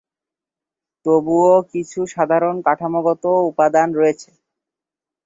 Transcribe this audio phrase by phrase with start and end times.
[1.05, 4.29] তবুও, কিছু সাধারণ কাঠামোগত উপাদান রয়েছে।